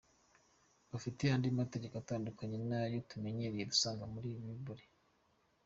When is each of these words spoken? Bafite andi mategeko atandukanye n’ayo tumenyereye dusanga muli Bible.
Bafite 0.91 1.21
andi 1.33 1.49
mategeko 1.59 1.93
atandukanye 1.97 2.57
n’ayo 2.69 2.97
tumenyereye 3.09 3.69
dusanga 3.71 4.03
muli 4.13 4.29
Bible. 4.43 4.83